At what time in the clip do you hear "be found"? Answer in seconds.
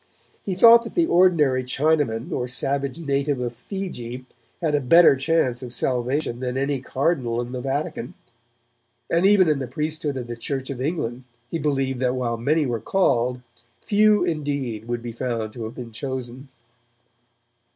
15.03-15.53